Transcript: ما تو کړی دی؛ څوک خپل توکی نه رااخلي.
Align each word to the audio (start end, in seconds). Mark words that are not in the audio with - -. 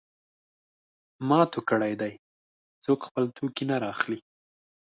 ما 1.27 1.41
تو 1.51 1.59
کړی 1.69 1.93
دی؛ 2.01 2.13
څوک 2.83 2.99
خپل 3.07 3.23
توکی 3.35 3.63
نه 3.69 3.75
رااخلي. 3.83 4.19